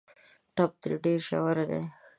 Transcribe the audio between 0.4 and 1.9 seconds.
ټپ دي ډېر ژور دی.